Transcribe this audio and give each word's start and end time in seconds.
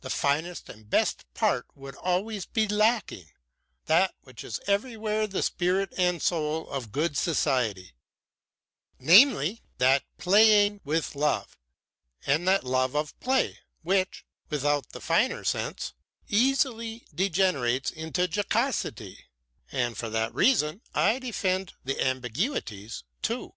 The 0.00 0.10
finest 0.10 0.68
and 0.68 0.90
best 0.90 1.24
part 1.34 1.66
would 1.76 1.94
always 1.94 2.46
be 2.46 2.66
lacking 2.66 3.30
that 3.86 4.12
which 4.22 4.42
is 4.42 4.58
everywhere 4.66 5.28
the 5.28 5.40
spirit 5.40 5.94
and 5.96 6.20
soul 6.20 6.68
of 6.68 6.90
good 6.90 7.16
society 7.16 7.92
namely, 8.98 9.62
that 9.78 10.02
playing 10.18 10.80
with 10.82 11.14
love 11.14 11.56
and 12.26 12.48
that 12.48 12.64
love 12.64 12.96
of 12.96 13.16
play 13.20 13.60
which, 13.82 14.24
without 14.50 14.88
the 14.88 15.00
finer 15.00 15.44
sense, 15.44 15.92
easily 16.26 17.06
degenerates 17.14 17.92
into 17.92 18.26
jocosity. 18.28 19.26
And 19.70 19.96
for 19.96 20.10
that 20.10 20.34
reason 20.34 20.82
I 20.92 21.20
defend 21.20 21.74
the 21.84 22.04
ambiguities 22.04 23.04
too." 23.22 23.54